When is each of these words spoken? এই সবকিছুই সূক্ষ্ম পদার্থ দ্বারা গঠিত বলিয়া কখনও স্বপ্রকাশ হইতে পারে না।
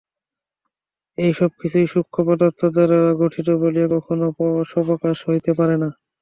এই 1.17 1.31
সবকিছুই 1.33 1.87
সূক্ষ্ম 1.87 2.17
পদার্থ 2.27 2.61
দ্বারা 2.75 2.99
গঠিত 3.21 3.47
বলিয়া 3.61 3.87
কখনও 3.95 4.27
স্বপ্রকাশ 4.71 5.17
হইতে 5.27 5.51
পারে 5.59 5.75
না। 5.77 5.89